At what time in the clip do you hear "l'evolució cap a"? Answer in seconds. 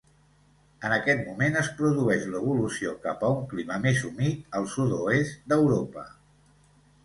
2.31-3.31